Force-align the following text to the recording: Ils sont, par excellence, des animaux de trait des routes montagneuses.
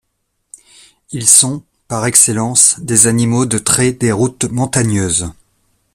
Ils 1.11 1.27
sont, 1.29 1.61
par 1.87 2.07
excellence, 2.07 2.79
des 2.79 3.05
animaux 3.05 3.45
de 3.45 3.59
trait 3.59 3.91
des 3.91 4.11
routes 4.11 4.45
montagneuses. 4.45 5.29